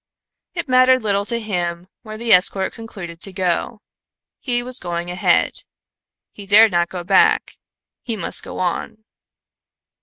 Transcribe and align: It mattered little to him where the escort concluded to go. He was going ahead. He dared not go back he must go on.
It 0.55 0.67
mattered 0.67 1.03
little 1.03 1.25
to 1.25 1.39
him 1.39 1.87
where 2.01 2.17
the 2.17 2.33
escort 2.33 2.73
concluded 2.73 3.21
to 3.21 3.31
go. 3.31 3.83
He 4.39 4.63
was 4.63 4.79
going 4.79 5.11
ahead. 5.11 5.57
He 6.31 6.47
dared 6.47 6.71
not 6.71 6.89
go 6.89 7.03
back 7.03 7.59
he 8.01 8.15
must 8.15 8.41
go 8.41 8.57
on. 8.57 9.03